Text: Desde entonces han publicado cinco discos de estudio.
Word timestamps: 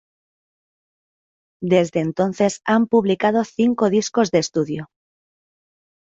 Desde 1.61 1.99
entonces 1.99 2.61
han 2.65 2.87
publicado 2.87 3.43
cinco 3.43 3.91
discos 3.91 4.31
de 4.31 4.39
estudio. 4.39 4.89